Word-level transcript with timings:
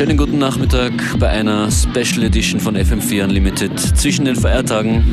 Schönen 0.00 0.16
guten 0.16 0.38
Nachmittag 0.38 0.92
bei 1.18 1.28
einer 1.28 1.70
Special 1.70 2.22
Edition 2.22 2.58
von 2.58 2.74
FM4 2.74 3.24
Unlimited 3.24 3.78
zwischen 3.78 4.24
den 4.24 4.34
Feiertagen. 4.34 5.04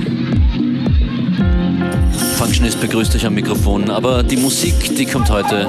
Functionist 2.37 2.79
begrüßt 2.79 3.13
euch 3.13 3.25
am 3.25 3.33
Mikrofon, 3.33 3.89
aber 3.89 4.23
die 4.23 4.37
Musik, 4.37 4.95
die 4.95 5.05
kommt 5.05 5.29
heute 5.29 5.67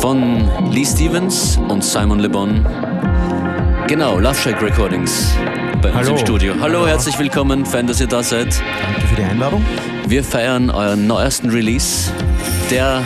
von 0.00 0.48
Lee 0.70 0.84
Stevens 0.84 1.58
und 1.68 1.82
Simon 1.82 2.20
Le 2.20 2.28
Bon. 2.28 2.64
Genau, 3.88 4.20
Love 4.20 4.36
Shack 4.36 4.62
Recordings 4.62 5.34
bei 5.82 5.88
uns 5.88 5.98
Hallo. 5.98 6.10
im 6.12 6.18
Studio. 6.18 6.54
Hallo, 6.60 6.86
herzlich 6.86 7.18
willkommen, 7.18 7.66
fein, 7.66 7.88
dass 7.88 8.00
ihr 8.00 8.06
da 8.06 8.22
seid. 8.22 8.62
Danke 8.84 9.08
für 9.08 9.16
die 9.16 9.24
Einladung. 9.24 9.66
Wir 10.06 10.22
feiern 10.22 10.70
euren 10.70 11.08
neuesten 11.08 11.50
Release, 11.50 12.12
der 12.70 13.02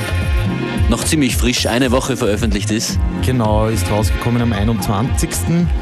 noch 0.89 1.05
ziemlich 1.05 1.37
frisch, 1.37 1.67
eine 1.67 1.91
Woche 1.91 2.17
veröffentlicht 2.17 2.71
ist. 2.71 2.99
Genau, 3.25 3.69
ist 3.69 3.91
rausgekommen 3.91 4.43
am 4.43 4.53
21. 4.53 5.31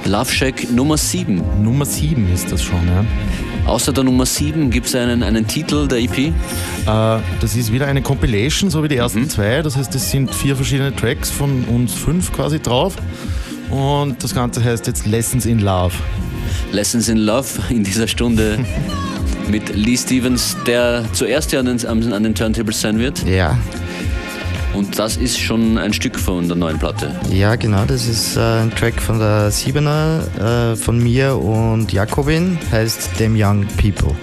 Love 0.05 0.33
Shack 0.33 0.70
Nummer 0.70 0.97
7. 0.97 1.42
Nummer 1.62 1.84
7 1.84 2.33
ist 2.33 2.52
das 2.52 2.62
schon, 2.62 2.87
ja. 2.87 3.05
Außer 3.66 3.92
der 3.92 4.05
Nummer 4.05 4.27
7 4.27 4.70
gibt 4.70 4.87
es 4.87 4.95
einen, 4.95 5.23
einen 5.23 5.47
Titel 5.47 5.87
der 5.87 5.98
EP. 5.98 6.19
Äh, 6.19 6.33
das 6.87 7.56
ist 7.56 7.73
wieder 7.73 7.87
eine 7.87 8.02
Compilation, 8.02 8.70
so 8.70 8.83
wie 8.83 8.88
die 8.88 8.97
ersten 8.97 9.28
zwei. 9.28 9.62
Das 9.62 9.77
heißt, 9.77 9.95
es 9.95 10.11
sind 10.11 10.34
vier 10.34 10.56
verschiedene 10.56 10.95
Tracks 10.95 11.30
von 11.30 11.64
uns 11.64 11.95
fünf 11.95 12.33
quasi 12.33 12.61
drauf. 12.61 12.97
Und 13.70 14.23
das 14.23 14.34
Ganze 14.34 14.62
heißt 14.62 14.87
jetzt 14.87 15.06
Lessons 15.06 15.47
in 15.47 15.61
Love. 15.61 15.94
Lessons 16.72 17.09
in 17.09 17.19
Love 17.19 17.48
in 17.70 17.84
dieser 17.84 18.09
Stunde 18.09 18.59
mit 19.48 19.75
Lee 19.75 19.97
Stevens, 19.97 20.56
der 20.66 21.05
zuerst 21.12 21.53
ja 21.53 21.61
an 21.61 21.66
den, 21.66 22.12
an 22.12 22.22
den 22.22 22.34
Turntables 22.34 22.81
sein 22.81 22.98
wird. 22.98 23.25
Ja, 23.27 23.56
Und 24.75 24.98
das 24.98 25.17
ist 25.17 25.39
schon 25.39 25.77
ein 25.78 25.92
Stück 25.92 26.19
von 26.19 26.48
der 26.48 26.56
neuen 26.56 26.78
Platte. 26.78 27.15
ja, 27.31 27.56
genau. 27.56 27.84
Das 27.84 28.06
ist 28.06 28.37
äh, 28.37 28.41
ein 28.41 28.70
Track 28.75 29.01
von 29.01 29.19
der 29.19 29.51
Siebener, 29.51 30.23
äh, 30.73 30.77
von 30.77 30.98
mir 30.98 31.37
und 31.37 31.92
Jakobin, 31.92 32.59
heißt 32.70 33.17
Them 33.19 33.34
Young 33.37 33.67
People. 33.77 34.15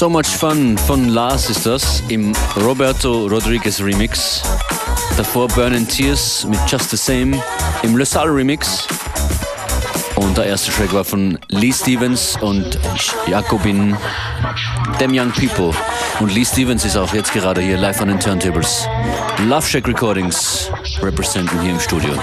So 0.00 0.08
Much 0.08 0.28
Fun 0.28 0.78
von 0.78 1.10
Lars 1.10 1.50
ist 1.50 1.66
das 1.66 2.02
im 2.08 2.32
Roberto 2.64 3.26
Rodriguez 3.26 3.82
Remix. 3.82 4.42
Davor 5.18 5.46
Burning 5.48 5.86
Tears 5.86 6.46
mit 6.48 6.58
Just 6.66 6.88
the 6.88 6.96
Same 6.96 7.42
im 7.82 7.98
Le 7.98 8.06
Salle 8.06 8.34
Remix. 8.34 8.86
Und 10.16 10.38
der 10.38 10.46
erste 10.46 10.72
Track 10.72 10.94
war 10.94 11.04
von 11.04 11.38
Lee 11.48 11.70
Stevens 11.70 12.38
und 12.40 12.78
Jacobin, 13.26 13.94
Them 14.98 15.10
Young 15.12 15.32
People. 15.32 15.74
Und 16.20 16.32
Lee 16.32 16.46
Stevens 16.46 16.86
ist 16.86 16.96
auch 16.96 17.12
jetzt 17.12 17.34
gerade 17.34 17.60
hier 17.60 17.76
live 17.76 18.00
an 18.00 18.08
den 18.08 18.18
Turntables. 18.18 18.88
Love 19.48 19.66
Shack 19.66 19.86
Recordings 19.86 20.70
representen 21.02 21.60
hier 21.60 21.72
im 21.72 21.80
Studio. 21.80 22.14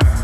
back. 0.00 0.23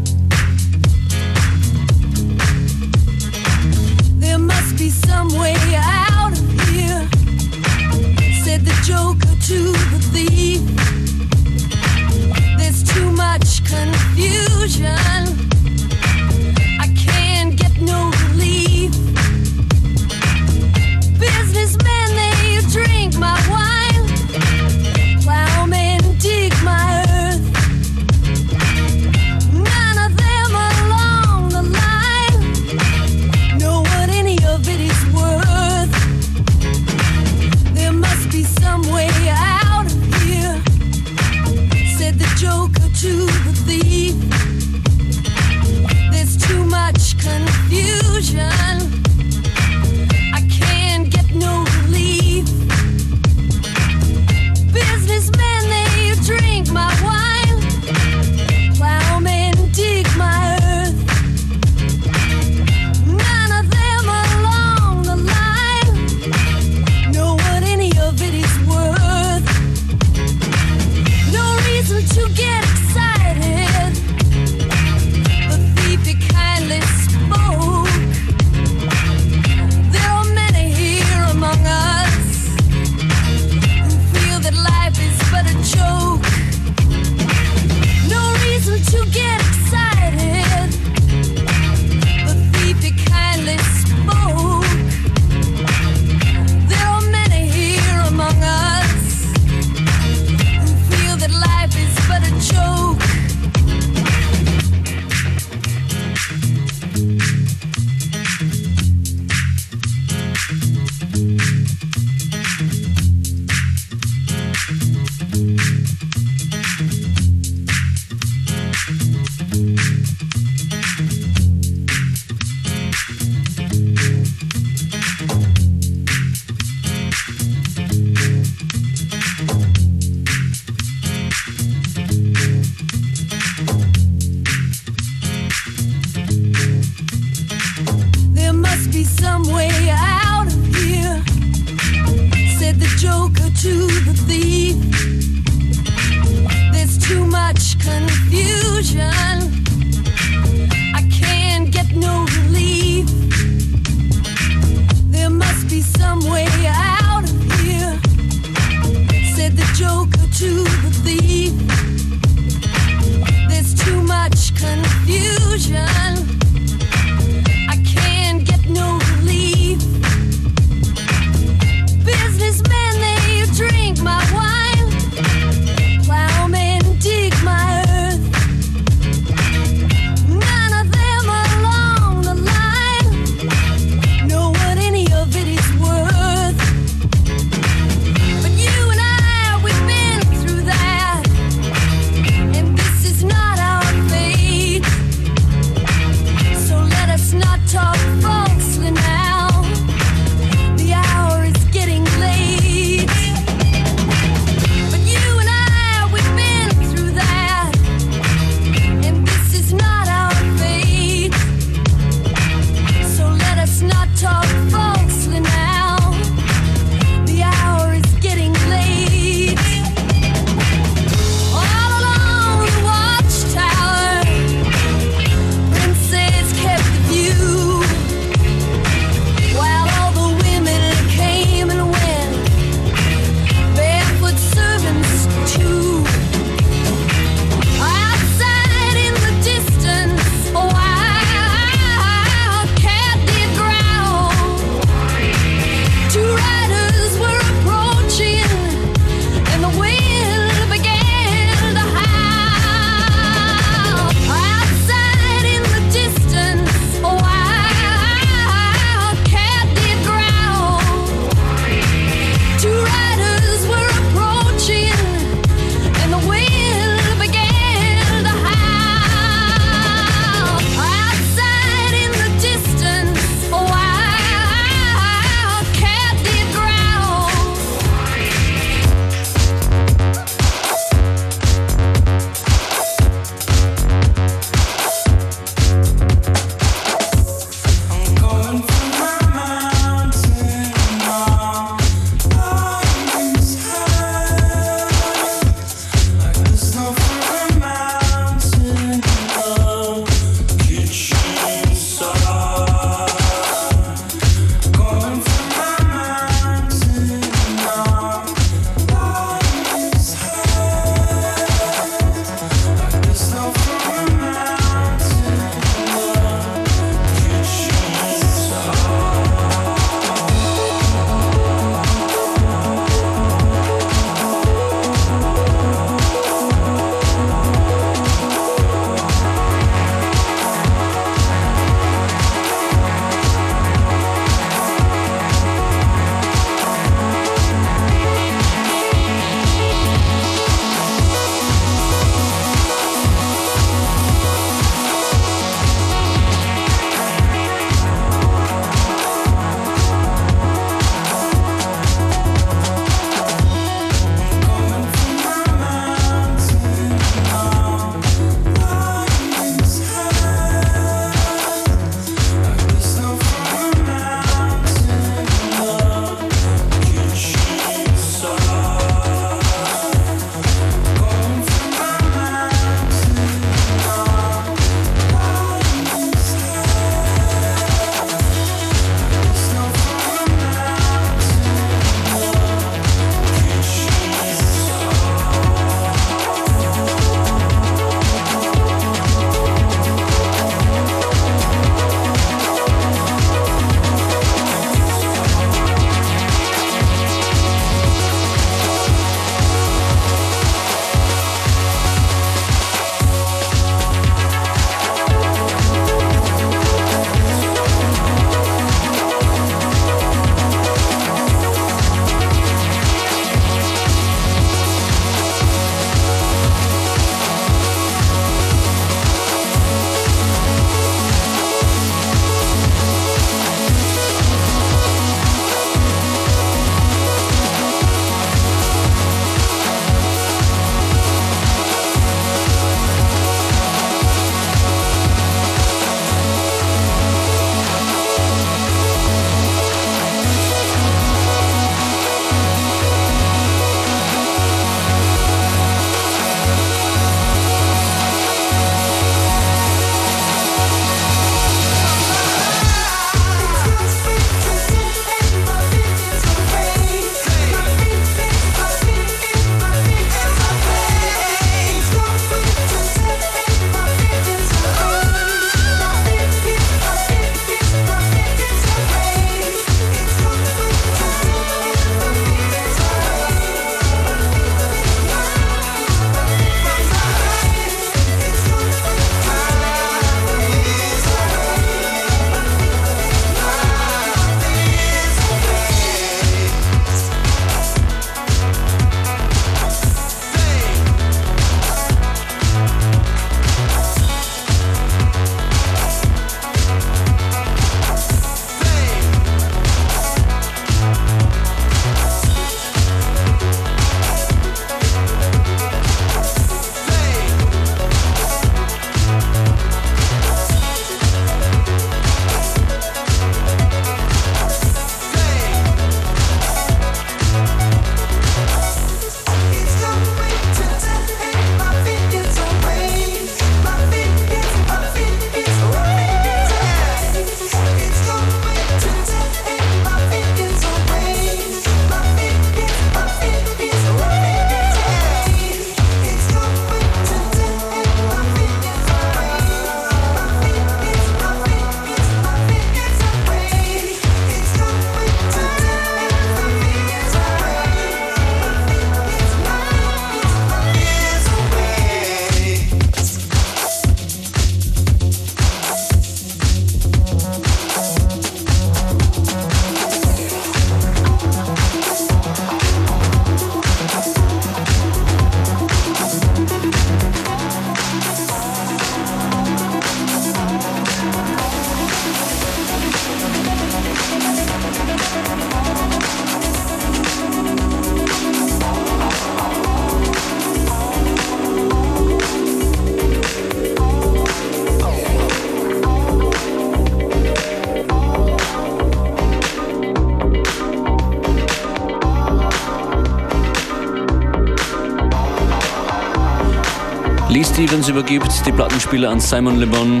Stevens 597.60 597.90
übergibt 597.90 598.46
die 598.46 598.52
Plattenspieler 598.52 599.10
an 599.10 599.20
Simon 599.20 599.58
Le 599.58 599.66
Bon. 599.66 600.00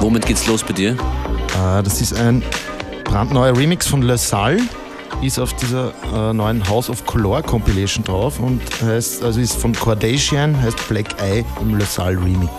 Womit 0.00 0.26
geht's 0.26 0.44
los 0.48 0.64
bei 0.64 0.72
dir? 0.72 0.90
Äh, 0.90 1.84
das 1.84 2.00
ist 2.00 2.14
ein 2.14 2.42
brandneuer 3.04 3.56
Remix 3.56 3.86
von 3.86 4.02
Le 4.02 4.18
Salle, 4.18 4.58
ist 5.22 5.38
auf 5.38 5.54
dieser 5.54 5.92
äh, 6.12 6.32
neuen 6.32 6.68
House 6.68 6.90
of 6.90 7.06
Color 7.06 7.44
Compilation 7.44 8.02
drauf 8.02 8.40
und 8.40 8.60
heißt, 8.82 9.22
also 9.22 9.40
ist 9.40 9.54
von 9.54 9.72
Kardashian, 9.72 10.60
heißt 10.60 10.88
Black 10.88 11.14
Eye 11.22 11.44
im 11.60 11.78
Le 11.78 11.84
Salle 11.84 12.18
Remix. 12.18 12.50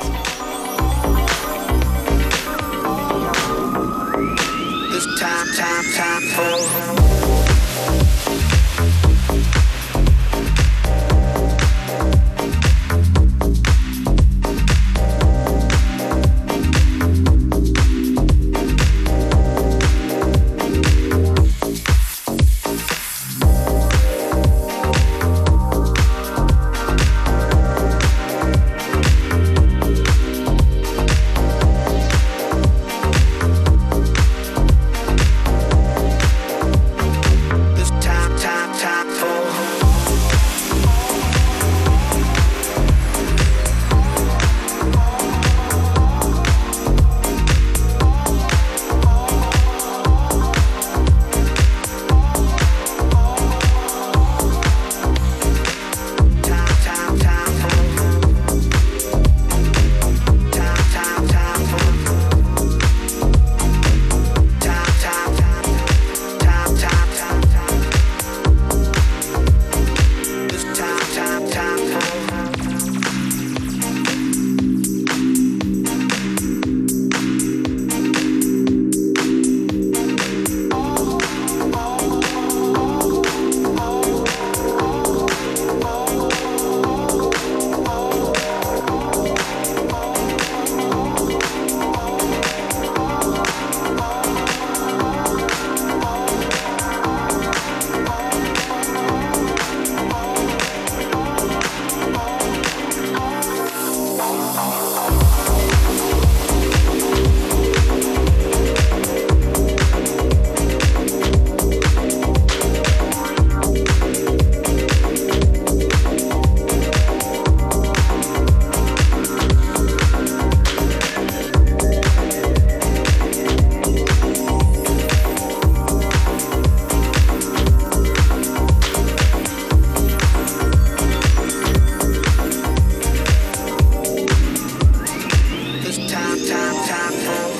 time 136.88 137.12
for 137.12 137.57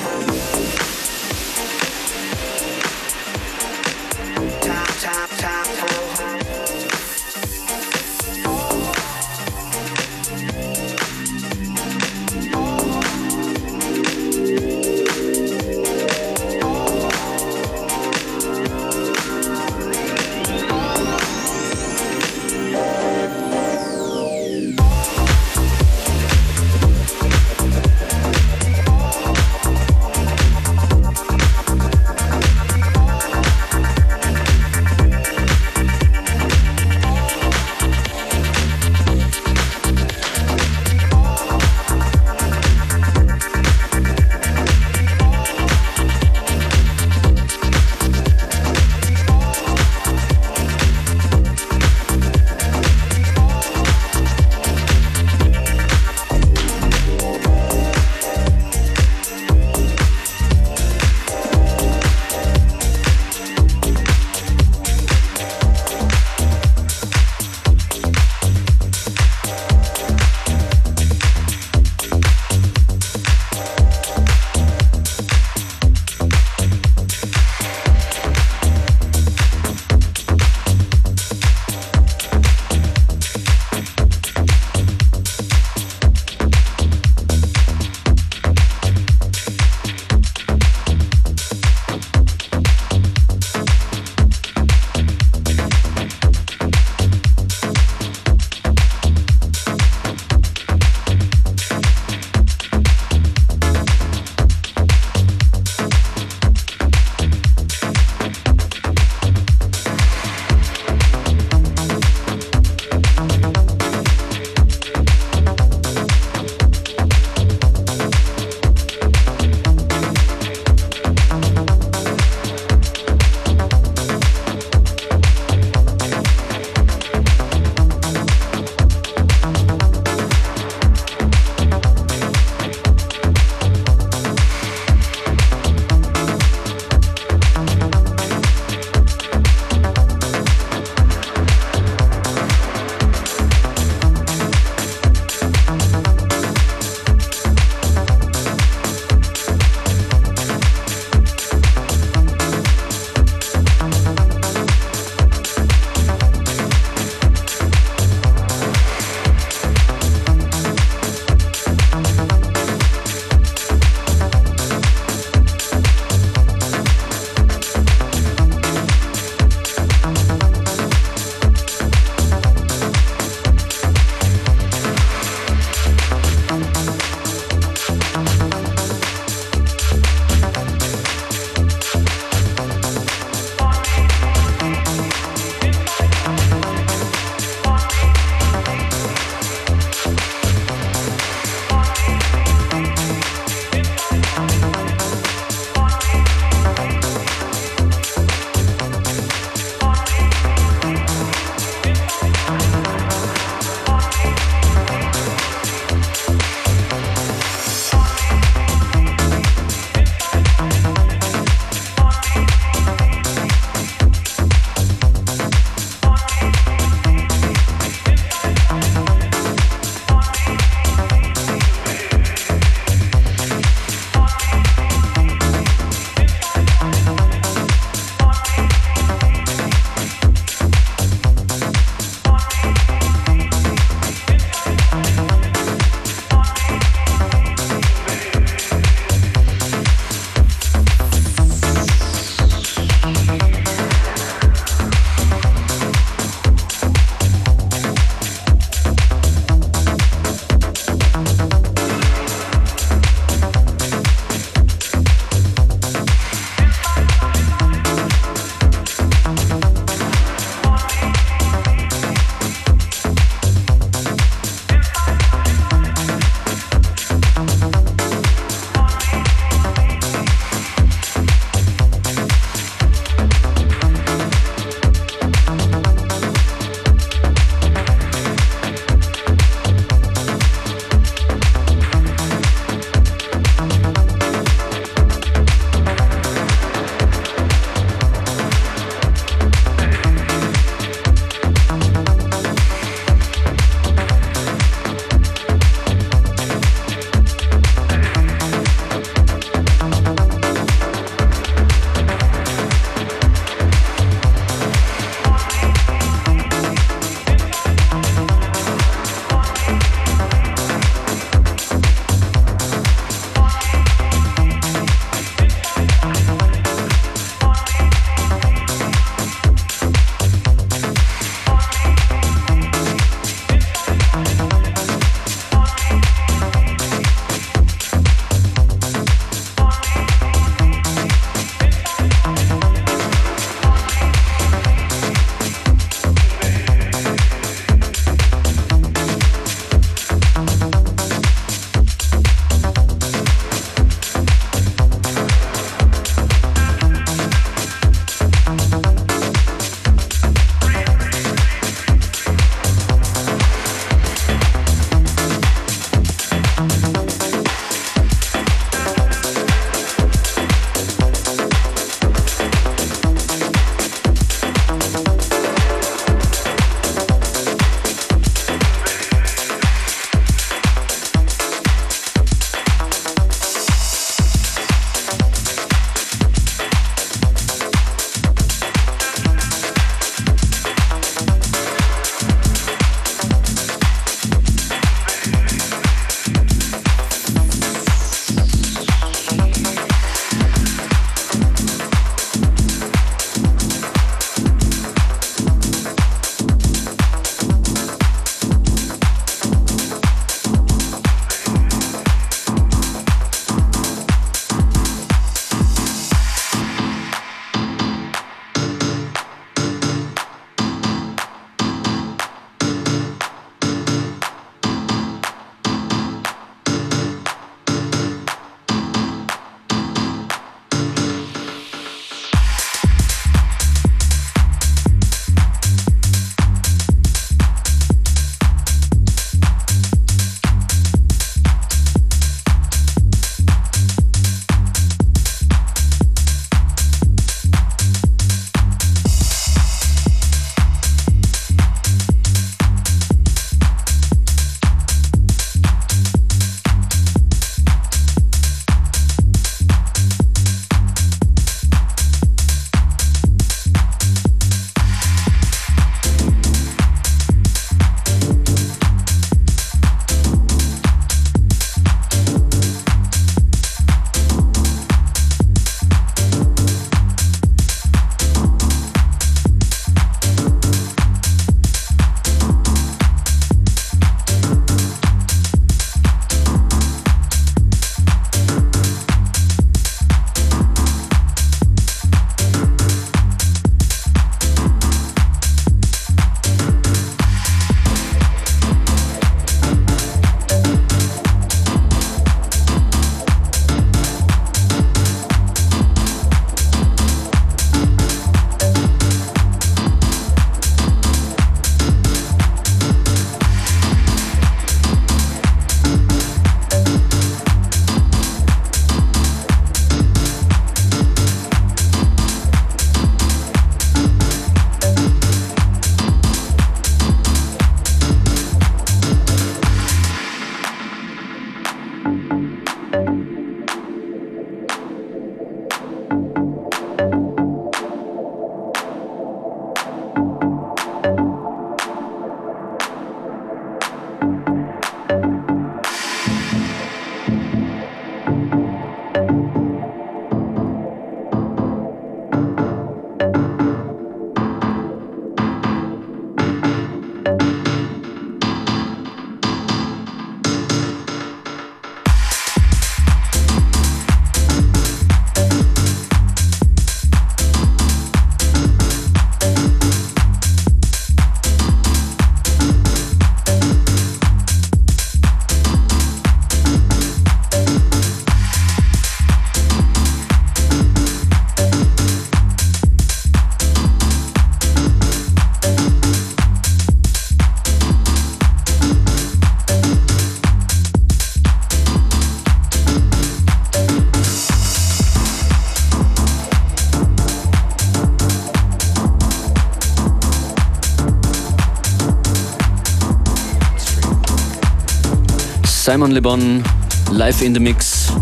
Simon 595.98 596.12
Le 596.12 596.22
Bon, 596.22 596.62
live 597.10 597.42
in 597.42 597.52
the 597.52 597.58
mix. 597.58 598.12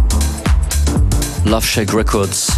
Love 1.44 1.62
Shack 1.62 1.92
Records. 1.92 2.50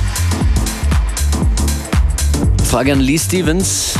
Frage 2.62 2.92
an 2.92 3.00
Lee 3.00 3.18
Stevens, 3.18 3.94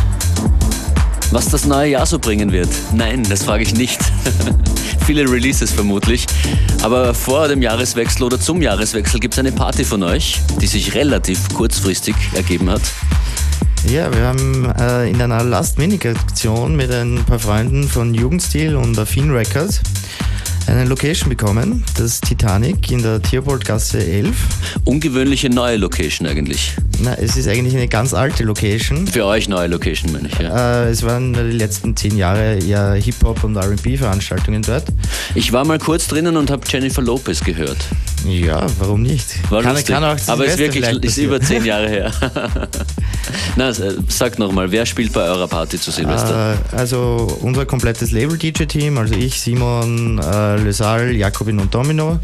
was 1.33 1.49
das 1.49 1.65
neue 1.65 1.91
Jahr 1.91 2.07
so 2.07 2.21
bringen 2.21 2.53
wird. 2.53 2.69
Nein, 2.95 3.25
das 3.29 3.43
frage 3.43 3.65
ich 3.65 3.75
nicht. 3.75 3.99
Viele 5.07 5.29
Releases 5.29 5.73
vermutlich. 5.73 6.25
Aber 6.85 7.13
vor 7.15 7.49
dem 7.49 7.63
Jahreswechsel 7.63 8.23
oder 8.23 8.39
zum 8.39 8.63
Jahreswechsel 8.63 9.19
gibt 9.19 9.35
es 9.35 9.41
eine 9.41 9.51
Party 9.51 9.83
von 9.83 10.05
euch, 10.05 10.41
die 10.61 10.69
sich 10.69 10.95
relativ 10.95 11.53
kurzfristig 11.53 12.15
ergeben 12.35 12.71
hat. 12.71 12.83
Ja, 13.91 14.15
wir 14.15 14.23
haben 14.23 14.73
äh, 14.79 15.11
in 15.11 15.21
einer 15.21 15.43
Last-Minute-Aktion 15.43 16.77
mit 16.77 16.93
ein 16.93 17.25
paar 17.27 17.41
Freunden 17.41 17.89
von 17.89 18.15
Jugendstil 18.15 18.77
und 18.77 18.97
Affin 18.97 19.33
Records 19.33 19.81
eine 20.69 20.85
Location 20.85 21.31
bekommen, 21.31 21.83
das 21.97 22.21
Titanic 22.21 22.91
in 22.91 23.03
der 23.03 23.23
Theobaldgasse 23.23 24.05
11. 24.05 24.37
Ungewöhnliche 24.85 25.49
neue 25.49 25.77
Location 25.77 26.27
eigentlich. 26.27 26.75
Na, 27.01 27.15
es 27.15 27.37
ist 27.37 27.49
eigentlich 27.49 27.75
eine 27.75 27.89
ganz 27.89 28.13
alte 28.13 28.45
Location. 28.45 29.07
Für 29.07 29.25
euch 29.25 29.49
neue 29.49 29.69
Location, 29.69 30.13
meine 30.13 30.29
ich, 30.29 30.39
ja. 30.39 30.85
Äh, 30.85 30.91
es 30.91 31.03
waren 31.03 31.33
die 31.33 31.41
letzten 31.41 31.97
zehn 31.97 32.17
Jahre 32.17 32.59
eher 32.59 32.95
Hip-Hop 32.95 33.45
und 33.45 33.57
RB-Veranstaltungen 33.57 34.63
dort. 34.63 34.85
Ich 35.35 35.53
war 35.53 35.65
mal 35.65 35.79
kurz 35.79 36.07
drinnen 36.07 36.37
und 36.37 36.51
habe 36.51 36.63
Jennifer 36.69 37.03
Lopez 37.03 37.41
gehört. 37.43 37.79
Ja, 38.27 38.67
warum 38.79 39.03
nicht? 39.03 39.51
War 39.51 39.63
kann, 39.63 39.83
kann 39.85 40.05
auch 40.05 40.17
Aber 40.27 40.47
es 40.47 40.55
ist 40.55 40.59
wirklich 40.59 41.05
ist 41.05 41.19
über 41.19 41.41
zehn 41.41 41.65
Jahre 41.65 41.89
her. 41.89 42.13
Na, 43.57 43.73
sag 43.73 44.39
nochmal, 44.39 44.71
wer 44.71 44.87
spielt 44.87 45.13
bei 45.13 45.23
eurer 45.23 45.49
Party 45.49 45.79
zu 45.81 45.91
Silvester? 45.91 46.55
Äh, 46.73 46.77
also 46.77 47.39
unser 47.41 47.67
komplettes 47.67 48.11
Label-DJ-Team, 48.13 48.99
also 48.99 49.15
ich, 49.15 49.41
Simon, 49.41 50.19
äh, 50.19 50.57
Lösal, 50.57 51.15
Jakobin 51.15 51.61
und 51.61 51.73
Domino. 51.75 52.19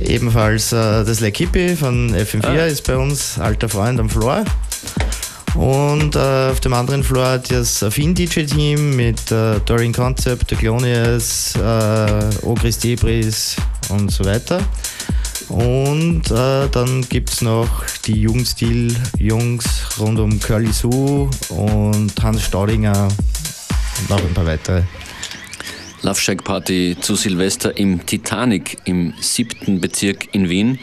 Ebenfalls 0.00 0.72
äh, 0.72 1.04
das 1.04 1.20
L'Equipe 1.20 1.76
von 1.76 2.14
FM4 2.14 2.46
ah. 2.46 2.66
ist 2.66 2.86
bei 2.86 2.96
uns, 2.96 3.38
alter 3.38 3.68
Freund 3.68 3.98
am 4.00 4.08
Floor. 4.08 4.44
Und 5.54 6.14
äh, 6.14 6.50
auf 6.50 6.60
dem 6.60 6.72
anderen 6.72 7.02
Floor 7.02 7.38
das 7.38 7.82
Affin-DJ-Team 7.82 8.94
mit 8.94 9.32
äh, 9.32 9.58
Dorian 9.64 9.92
Concept, 9.92 10.56
Glonius, 10.58 11.54
äh, 11.56 12.46
Ogris 12.46 12.78
Debris 12.78 13.56
und 13.88 14.10
so 14.10 14.24
weiter. 14.24 14.60
Und 15.48 16.30
äh, 16.30 16.68
dann 16.68 17.06
gibt 17.08 17.30
es 17.30 17.42
noch 17.42 17.84
die 18.04 18.20
Jugendstil-Jungs 18.20 19.98
rund 19.98 20.18
um 20.18 20.38
Curly 20.40 20.72
Sue 20.72 21.30
und 21.48 22.12
Hans 22.22 22.42
Staudinger 22.42 23.08
und 24.00 24.10
noch 24.10 24.22
ein 24.22 24.34
paar 24.34 24.46
weitere. 24.46 24.82
Love 26.02 26.20
Shack 26.20 26.44
Party 26.44 26.96
zu 27.00 27.16
Silvester 27.16 27.76
im 27.76 28.04
Titanic 28.04 28.76
im 28.84 29.14
siebten 29.20 29.80
Bezirk 29.80 30.32
in 30.32 30.48
Wien. 30.48 30.78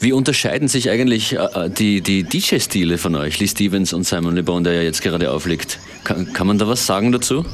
Wie 0.00 0.12
unterscheiden 0.12 0.68
sich 0.68 0.90
eigentlich 0.90 1.34
äh, 1.34 1.70
die, 1.70 2.00
die 2.00 2.24
DJ-Stile 2.24 2.98
von 2.98 3.14
euch, 3.14 3.38
Lee 3.40 3.48
Stevens 3.48 3.92
und 3.92 4.04
Simon 4.04 4.34
Le 4.34 4.42
Bon, 4.42 4.64
der 4.64 4.74
ja 4.74 4.82
jetzt 4.82 5.02
gerade 5.02 5.30
auflegt? 5.30 5.78
Kann, 6.02 6.32
kann 6.32 6.46
man 6.46 6.58
da 6.58 6.66
was 6.66 6.86
sagen 6.86 7.12
dazu? 7.12 7.44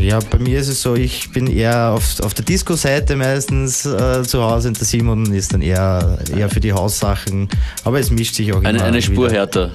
Ja, 0.00 0.18
bei 0.18 0.38
mir 0.38 0.58
ist 0.58 0.68
es 0.68 0.80
so, 0.80 0.94
ich 0.94 1.30
bin 1.30 1.46
eher 1.46 1.90
auf, 1.90 2.20
auf 2.20 2.32
der 2.32 2.44
Disco-Seite 2.44 3.16
meistens 3.16 3.84
äh, 3.84 4.22
zu 4.22 4.42
Hause 4.42 4.68
und 4.68 4.80
der 4.80 4.86
Simon 4.86 5.30
ist 5.34 5.52
dann 5.52 5.60
eher, 5.60 6.18
eher 6.34 6.48
für 6.48 6.60
die 6.60 6.72
Haussachen. 6.72 7.48
Aber 7.84 8.00
es 8.00 8.10
mischt 8.10 8.34
sich 8.34 8.50
auch 8.52 8.64
eine, 8.64 8.78
immer. 8.78 8.86
Eine 8.86 9.02
Spur 9.02 9.26
wieder. 9.26 9.40
härter. 9.40 9.70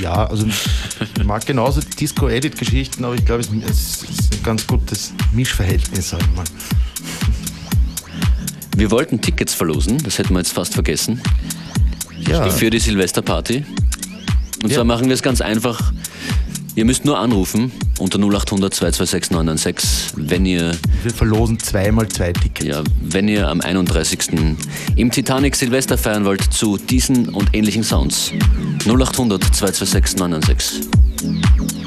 Ja, 0.00 0.26
also 0.26 0.46
ich 0.46 1.24
mag 1.24 1.44
genauso 1.44 1.82
Disco-Edit-Geschichten, 1.82 3.04
aber 3.04 3.16
ich 3.16 3.24
glaube, 3.24 3.42
es 3.42 3.48
ist 3.48 4.34
ein 4.34 4.42
ganz 4.42 4.66
gutes 4.66 5.12
Mischverhältnis, 5.32 6.10
sag 6.10 6.20
ich 6.20 6.36
mal. 6.36 6.44
Wir 8.76 8.90
wollten 8.90 9.20
Tickets 9.20 9.52
verlosen, 9.52 9.98
das 9.98 10.16
hätten 10.16 10.32
wir 10.32 10.38
jetzt 10.38 10.52
fast 10.52 10.72
vergessen. 10.72 11.20
Ja. 12.28 12.48
Für 12.48 12.70
die 12.70 12.78
Silvesterparty. 12.78 13.66
Und 14.62 14.70
ja. 14.70 14.76
zwar 14.76 14.84
machen 14.84 15.08
wir 15.08 15.14
es 15.14 15.22
ganz 15.22 15.42
einfach. 15.42 15.92
Ihr 16.76 16.86
müsst 16.86 17.04
nur 17.04 17.18
anrufen 17.18 17.72
unter 18.00 18.18
0800 18.18 18.74
226 18.74 19.30
996, 19.30 20.12
wenn 20.16 20.46
ihr. 20.46 20.72
Wir 21.02 21.12
verlosen 21.12 21.58
zweimal 21.58 22.08
zwei 22.08 22.32
Tickets. 22.32 22.66
Ja, 22.66 22.82
wenn 23.00 23.28
ihr 23.28 23.48
am 23.48 23.60
31. 23.60 24.30
im 24.96 25.10
Titanic 25.10 25.56
Silvester 25.56 25.98
feiern 25.98 26.24
wollt 26.24 26.42
zu 26.52 26.76
diesen 26.78 27.28
und 27.28 27.54
ähnlichen 27.54 27.84
Sounds. 27.84 28.32
0800 28.86 29.42
226 29.42 30.18
996. 30.18 31.79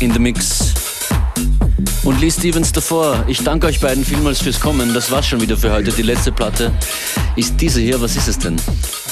in 0.00 0.12
the 0.12 0.18
Mix. 0.18 0.74
Und 2.02 2.20
Lee 2.20 2.30
Stevens 2.30 2.72
davor. 2.72 3.24
Ich 3.28 3.44
danke 3.44 3.66
euch 3.66 3.80
beiden 3.80 4.04
vielmals 4.04 4.40
fürs 4.40 4.58
Kommen. 4.58 4.94
Das 4.94 5.10
war's 5.10 5.26
schon 5.26 5.40
wieder 5.40 5.56
für 5.56 5.70
heute. 5.70 5.92
Die 5.92 6.02
letzte 6.02 6.32
Platte 6.32 6.72
ist 7.36 7.60
diese 7.60 7.80
hier. 7.80 8.00
Was 8.00 8.16
ist 8.16 8.26
es 8.26 8.38
denn? 8.38 8.56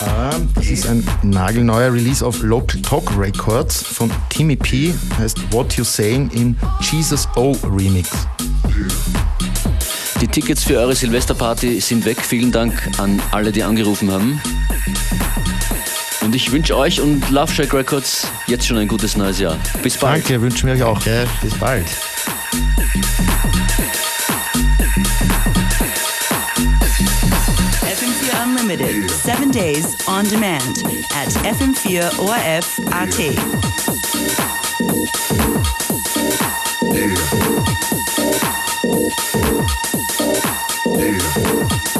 Ähm, 0.03 0.49
das 0.55 0.67
ist 0.67 0.87
ein 0.87 1.07
nagelneuer 1.23 1.93
Release 1.93 2.25
auf 2.25 2.43
Local 2.43 2.81
Talk 2.81 3.17
Records 3.17 3.83
von 3.83 4.11
Timmy 4.31 4.57
P. 4.57 4.95
Heißt 5.19 5.39
What 5.51 5.75
You 5.75 5.85
Saying 5.85 6.31
in 6.31 6.57
Jesus 6.81 7.29
O 7.37 7.55
Remix. 7.65 8.11
Die 10.21 10.27
Tickets 10.27 10.65
für 10.65 10.79
eure 10.79 10.95
Silvesterparty 10.95 11.81
sind 11.81 12.05
weg. 12.05 12.19
Vielen 12.21 12.51
Dank 12.51 12.75
an 12.99 13.21
alle, 13.31 13.53
die 13.53 13.63
angerufen 13.63 14.11
haben. 14.11 14.41
Und 16.29 16.35
ich 16.35 16.53
wünsche 16.53 16.77
euch 16.77 17.01
und 17.01 17.31
Love 17.31 17.51
Shack 17.51 17.73
Records 17.73 18.27
jetzt 18.49 18.67
schon 18.67 18.77
ein 18.77 18.87
gutes 18.87 19.17
neues 19.17 19.39
Jahr. 19.39 19.57
Bis 19.83 19.97
bald. 19.97 20.25
Danke, 20.25 20.43
wünschen 20.43 20.67
wir 20.67 20.75
euch 20.75 20.83
auch. 20.83 21.01
Ja, 21.07 21.25
bis 21.41 21.55
bald. 21.55 21.87
FM4 27.81 28.45
Unlimited, 28.45 29.11
seven 29.11 29.51
days 29.51 29.97
on 30.07 30.29
demand 30.29 30.85
at 31.17 31.31
FM4 31.47 32.19
ORF 32.19 32.79
AT. 32.91 33.19
Yeah. 40.95 41.98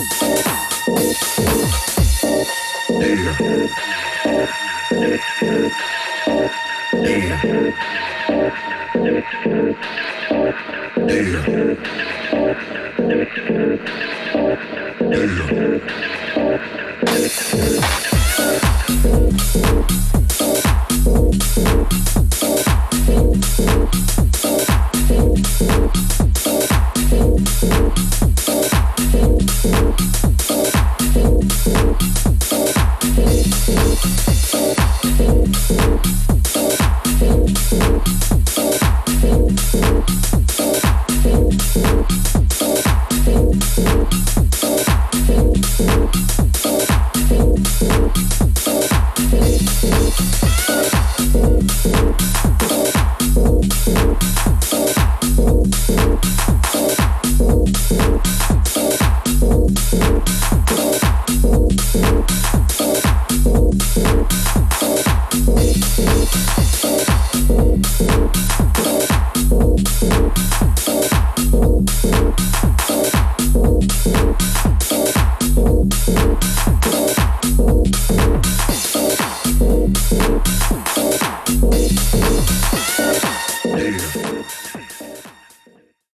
Data. 9.49 11.41
Data. 17.49 18.08